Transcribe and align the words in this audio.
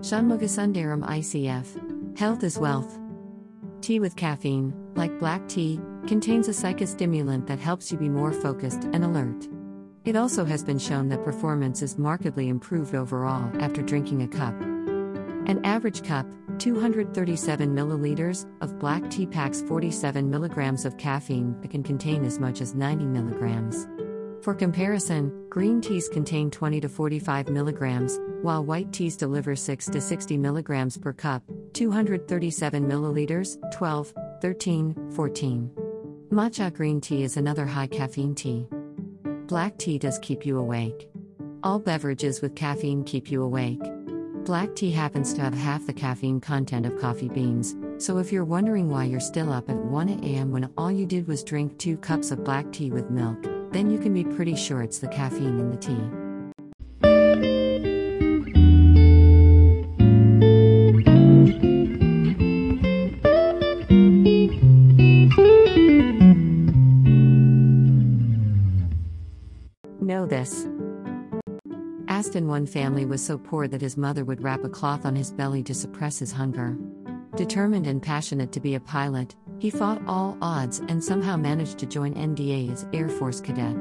Shanmugasundaram 0.00 1.04
ICF. 1.08 2.16
Health 2.16 2.44
is 2.44 2.56
wealth. 2.56 2.98
Tea 3.80 3.98
with 3.98 4.14
caffeine, 4.14 4.72
like 4.94 5.18
black 5.18 5.48
tea, 5.48 5.80
contains 6.06 6.46
a 6.46 6.52
psychostimulant 6.52 7.48
that 7.48 7.58
helps 7.58 7.90
you 7.90 7.98
be 7.98 8.08
more 8.08 8.32
focused 8.32 8.84
and 8.92 9.04
alert. 9.04 9.48
It 10.04 10.14
also 10.14 10.44
has 10.44 10.62
been 10.62 10.78
shown 10.78 11.08
that 11.08 11.24
performance 11.24 11.82
is 11.82 11.98
markedly 11.98 12.48
improved 12.48 12.94
overall 12.94 13.50
after 13.60 13.82
drinking 13.82 14.22
a 14.22 14.28
cup. 14.28 14.54
An 14.60 15.60
average 15.64 16.04
cup, 16.04 16.26
237 16.58 17.74
milliliters, 17.74 18.46
of 18.60 18.78
black 18.78 19.10
tea 19.10 19.26
packs 19.26 19.62
47 19.62 20.30
milligrams 20.30 20.84
of 20.84 20.96
caffeine 20.96 21.56
but 21.60 21.72
can 21.72 21.82
contain 21.82 22.24
as 22.24 22.38
much 22.38 22.60
as 22.60 22.74
90 22.74 23.04
milligrams. 23.06 23.88
For 24.42 24.54
comparison, 24.54 25.46
green 25.50 25.80
teas 25.80 26.08
contain 26.08 26.50
20 26.50 26.80
to 26.82 26.88
45 26.88 27.48
milligrams, 27.48 28.20
while 28.40 28.64
white 28.64 28.92
teas 28.92 29.16
deliver 29.16 29.56
6 29.56 29.86
to 29.86 30.00
60 30.00 30.36
milligrams 30.36 30.96
per 30.96 31.12
cup, 31.12 31.42
237 31.72 32.86
milliliters, 32.86 33.58
12, 33.72 34.14
13, 34.40 35.10
14. 35.12 35.70
Matcha 36.30 36.72
green 36.72 37.00
tea 37.00 37.24
is 37.24 37.36
another 37.36 37.66
high 37.66 37.88
caffeine 37.88 38.34
tea. 38.34 38.68
Black 39.46 39.76
tea 39.76 39.98
does 39.98 40.20
keep 40.20 40.46
you 40.46 40.58
awake. 40.58 41.10
All 41.64 41.80
beverages 41.80 42.40
with 42.40 42.54
caffeine 42.54 43.02
keep 43.02 43.32
you 43.32 43.42
awake. 43.42 43.82
Black 44.44 44.74
tea 44.76 44.92
happens 44.92 45.34
to 45.34 45.40
have 45.40 45.52
half 45.52 45.84
the 45.84 45.92
caffeine 45.92 46.40
content 46.40 46.86
of 46.86 46.98
coffee 47.00 47.28
beans, 47.28 47.74
so 47.98 48.18
if 48.18 48.32
you're 48.32 48.44
wondering 48.44 48.88
why 48.88 49.04
you're 49.04 49.18
still 49.20 49.52
up 49.52 49.68
at 49.68 49.76
1 49.76 50.08
a.m. 50.08 50.52
when 50.52 50.70
all 50.78 50.92
you 50.92 51.06
did 51.06 51.26
was 51.26 51.42
drink 51.42 51.76
two 51.76 51.96
cups 51.96 52.30
of 52.30 52.44
black 52.44 52.70
tea 52.72 52.90
with 52.90 53.10
milk, 53.10 53.44
then 53.72 53.90
you 53.90 53.98
can 53.98 54.14
be 54.14 54.24
pretty 54.24 54.56
sure 54.56 54.82
it's 54.82 54.98
the 54.98 55.08
caffeine 55.08 55.58
in 55.58 55.70
the 55.70 55.76
tea. 55.76 55.98
Know 70.00 70.26
this. 70.26 70.66
Aston 72.08 72.48
one 72.48 72.66
family 72.66 73.04
was 73.04 73.24
so 73.24 73.38
poor 73.38 73.68
that 73.68 73.80
his 73.80 73.96
mother 73.96 74.24
would 74.24 74.42
wrap 74.42 74.64
a 74.64 74.68
cloth 74.68 75.04
on 75.04 75.14
his 75.14 75.30
belly 75.30 75.62
to 75.62 75.74
suppress 75.74 76.18
his 76.18 76.32
hunger. 76.32 76.76
Determined 77.36 77.86
and 77.86 78.02
passionate 78.02 78.50
to 78.52 78.60
be 78.60 78.74
a 78.74 78.80
pilot, 78.80 79.36
he 79.58 79.70
fought 79.70 80.00
all 80.06 80.36
odds 80.40 80.80
and 80.88 81.02
somehow 81.02 81.36
managed 81.36 81.78
to 81.78 81.86
join 81.86 82.14
NDA 82.14 82.72
as 82.72 82.86
Air 82.92 83.08
Force 83.08 83.40
cadet. 83.40 83.76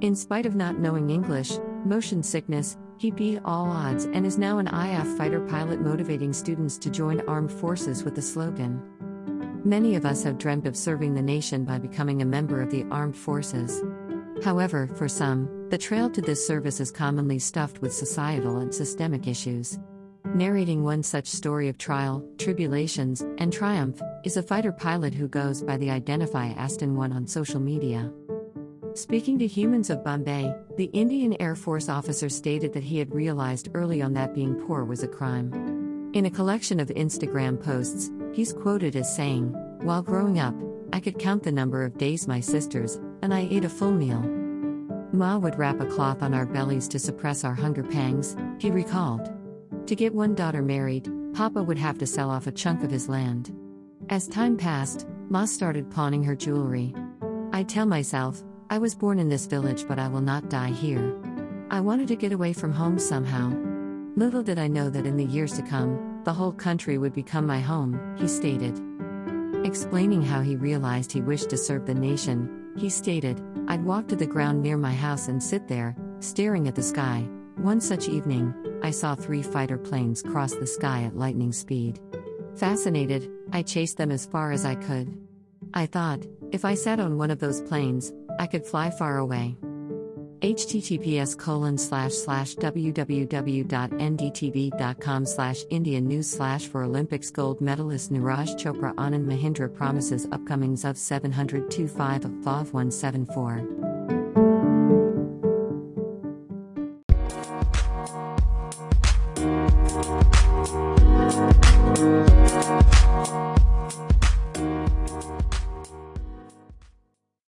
In 0.00 0.14
spite 0.14 0.46
of 0.46 0.54
not 0.54 0.78
knowing 0.78 1.10
English, 1.10 1.58
motion 1.84 2.22
sickness, 2.22 2.76
he 2.98 3.10
beat 3.10 3.40
all 3.44 3.66
odds 3.66 4.04
and 4.04 4.24
is 4.24 4.38
now 4.38 4.58
an 4.58 4.66
IAF 4.66 5.16
fighter 5.16 5.40
pilot 5.40 5.80
motivating 5.80 6.32
students 6.32 6.78
to 6.78 6.90
join 6.90 7.20
armed 7.28 7.50
forces 7.50 8.04
with 8.04 8.14
the 8.14 8.22
slogan. 8.22 8.80
Many 9.64 9.96
of 9.96 10.06
us 10.06 10.22
have 10.22 10.38
dreamt 10.38 10.66
of 10.66 10.76
serving 10.76 11.14
the 11.14 11.22
nation 11.22 11.64
by 11.64 11.78
becoming 11.78 12.22
a 12.22 12.26
member 12.26 12.62
of 12.62 12.70
the 12.70 12.84
armed 12.90 13.16
forces. 13.16 13.82
However, 14.44 14.88
for 14.94 15.08
some, 15.08 15.68
the 15.70 15.78
trail 15.78 16.08
to 16.10 16.22
this 16.22 16.46
service 16.46 16.80
is 16.80 16.92
commonly 16.92 17.40
stuffed 17.40 17.82
with 17.82 17.92
societal 17.92 18.58
and 18.58 18.72
systemic 18.72 19.26
issues. 19.26 19.78
Narrating 20.24 20.84
one 20.84 21.02
such 21.02 21.26
story 21.26 21.68
of 21.68 21.78
trial, 21.78 22.24
tribulations, 22.38 23.24
and 23.38 23.52
triumph 23.52 24.00
is 24.24 24.36
a 24.36 24.42
fighter 24.42 24.72
pilot 24.72 25.14
who 25.14 25.28
goes 25.28 25.62
by 25.62 25.76
the 25.76 25.90
Identify 25.90 26.48
Aston 26.48 26.96
One 26.96 27.12
on 27.12 27.26
social 27.26 27.60
media. 27.60 28.12
Speaking 28.94 29.38
to 29.38 29.46
Humans 29.46 29.90
of 29.90 30.04
Bombay, 30.04 30.54
the 30.76 30.86
Indian 30.86 31.40
Air 31.40 31.54
Force 31.54 31.88
officer 31.88 32.28
stated 32.28 32.72
that 32.72 32.82
he 32.82 32.98
had 32.98 33.14
realized 33.14 33.70
early 33.74 34.02
on 34.02 34.12
that 34.14 34.34
being 34.34 34.54
poor 34.66 34.84
was 34.84 35.02
a 35.02 35.08
crime. 35.08 36.10
In 36.14 36.26
a 36.26 36.30
collection 36.30 36.80
of 36.80 36.88
Instagram 36.88 37.62
posts, 37.62 38.10
he's 38.32 38.52
quoted 38.52 38.96
as 38.96 39.14
saying, 39.14 39.52
While 39.82 40.02
growing 40.02 40.38
up, 40.40 40.54
I 40.92 41.00
could 41.00 41.18
count 41.18 41.42
the 41.42 41.52
number 41.52 41.84
of 41.84 41.98
days 41.98 42.26
my 42.26 42.40
sisters 42.40 43.00
and 43.22 43.32
I 43.32 43.48
ate 43.50 43.64
a 43.64 43.68
full 43.68 43.92
meal. 43.92 44.20
Ma 45.12 45.38
would 45.38 45.58
wrap 45.58 45.80
a 45.80 45.86
cloth 45.86 46.22
on 46.22 46.34
our 46.34 46.46
bellies 46.46 46.88
to 46.88 46.98
suppress 46.98 47.44
our 47.44 47.54
hunger 47.54 47.82
pangs, 47.82 48.36
he 48.58 48.70
recalled. 48.70 49.32
To 49.86 49.96
get 49.96 50.14
one 50.14 50.34
daughter 50.34 50.62
married, 50.62 51.10
Papa 51.34 51.62
would 51.62 51.78
have 51.78 51.98
to 51.98 52.06
sell 52.06 52.30
off 52.30 52.46
a 52.46 52.52
chunk 52.52 52.82
of 52.84 52.90
his 52.90 53.08
land. 53.08 53.54
As 54.10 54.26
time 54.26 54.56
passed, 54.56 55.06
Ma 55.28 55.44
started 55.44 55.90
pawning 55.90 56.24
her 56.24 56.34
jewelry. 56.34 56.94
I 57.52 57.62
tell 57.62 57.86
myself, 57.86 58.42
I 58.70 58.78
was 58.78 58.94
born 58.94 59.18
in 59.18 59.28
this 59.28 59.46
village, 59.46 59.86
but 59.86 59.98
I 59.98 60.08
will 60.08 60.20
not 60.20 60.50
die 60.50 60.70
here. 60.70 61.18
I 61.70 61.80
wanted 61.80 62.08
to 62.08 62.16
get 62.16 62.32
away 62.32 62.52
from 62.52 62.72
home 62.72 62.98
somehow. 62.98 63.52
Little 64.16 64.42
did 64.42 64.58
I 64.58 64.68
know 64.68 64.90
that 64.90 65.06
in 65.06 65.16
the 65.16 65.24
years 65.24 65.52
to 65.54 65.62
come, 65.62 66.20
the 66.24 66.32
whole 66.32 66.52
country 66.52 66.98
would 66.98 67.12
become 67.12 67.46
my 67.46 67.60
home, 67.60 68.16
he 68.18 68.28
stated. 68.28 68.80
Explaining 69.64 70.22
how 70.22 70.40
he 70.40 70.56
realized 70.56 71.12
he 71.12 71.20
wished 71.20 71.50
to 71.50 71.56
serve 71.56 71.86
the 71.86 71.94
nation, 71.94 72.72
he 72.76 72.88
stated, 72.88 73.42
I'd 73.68 73.84
walk 73.84 74.08
to 74.08 74.16
the 74.16 74.26
ground 74.26 74.62
near 74.62 74.76
my 74.76 74.94
house 74.94 75.28
and 75.28 75.42
sit 75.42 75.68
there, 75.68 75.96
staring 76.20 76.68
at 76.68 76.74
the 76.74 76.82
sky. 76.82 77.28
One 77.58 77.80
such 77.80 78.08
evening, 78.08 78.54
I 78.82 78.90
saw 78.90 79.14
three 79.14 79.42
fighter 79.42 79.78
planes 79.78 80.22
cross 80.22 80.54
the 80.54 80.66
sky 80.66 81.02
at 81.02 81.16
lightning 81.16 81.52
speed. 81.52 82.00
Fascinated, 82.56 83.30
I 83.52 83.62
chased 83.62 83.96
them 83.96 84.10
as 84.10 84.26
far 84.26 84.52
as 84.52 84.64
I 84.64 84.74
could. 84.74 85.16
I 85.74 85.86
thought, 85.86 86.24
if 86.50 86.64
I 86.64 86.74
sat 86.74 87.00
on 87.00 87.18
one 87.18 87.30
of 87.30 87.40
those 87.40 87.60
planes, 87.62 88.12
I 88.38 88.46
could 88.46 88.64
fly 88.64 88.90
far 88.90 89.18
away 89.18 89.56
https 90.40 91.36
www.ndtv.com 92.56 93.66
slash 95.26 95.64
India 95.70 96.00
news 96.00 96.30
slash 96.30 96.66
for 96.66 96.84
Olympics 96.84 97.30
gold 97.30 97.60
medalist 97.60 98.12
Neeraj 98.12 98.56
Chopra 98.56 98.94
Anand 98.94 99.26
Mahindra 99.26 99.72
promises 99.74 100.26
upcomings 100.28 100.84
of 100.88 100.96
702.5 100.96 102.24
of 102.24 102.30
VAV 102.30 102.72
174. 102.72 103.87